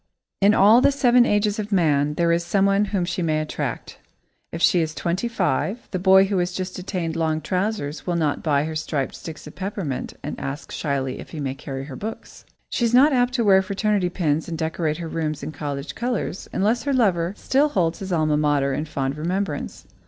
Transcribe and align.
In 0.41 0.55
all 0.55 0.81
the 0.81 0.91
seven 0.91 1.27
ages 1.27 1.59
of 1.59 1.71
man, 1.71 2.15
there 2.15 2.31
is 2.31 2.43
someone 2.43 2.85
whom 2.85 3.05
she 3.05 3.21
may 3.21 3.39
attract. 3.39 3.99
If 4.51 4.59
she 4.59 4.81
is 4.81 4.95
twenty 4.95 5.27
five, 5.27 5.87
the 5.91 5.99
boy 5.99 6.25
who 6.25 6.39
has 6.39 6.53
just 6.53 6.79
attained 6.79 7.15
long 7.15 7.39
trousers 7.39 8.07
will 8.07 8.15
not 8.15 8.41
buy 8.41 8.63
her 8.63 8.73
striped 8.75 9.13
sticks 9.13 9.45
of 9.45 9.53
peppermint 9.53 10.15
and 10.23 10.39
ask 10.39 10.71
shyly 10.71 11.19
if 11.19 11.29
he 11.29 11.39
may 11.39 11.53
carry 11.53 11.83
her 11.83 11.95
books. 11.95 12.45
She 12.71 12.83
is 12.83 12.95
not 12.95 13.13
apt 13.13 13.35
to 13.35 13.43
wear 13.43 13.61
fraternity 13.61 14.09
pins 14.09 14.49
and 14.49 14.57
decorate 14.57 14.97
her 14.97 15.07
rooms 15.07 15.43
in 15.43 15.51
college 15.51 15.93
colours, 15.93 16.49
unless 16.51 16.81
her 16.81 16.93
lover 16.95 17.35
still 17.37 17.69
holds 17.69 17.99
his 17.99 18.11
alma 18.11 18.37
mater 18.37 18.73
in 18.73 18.85
fond 18.85 19.15
remembrance. 19.15 19.85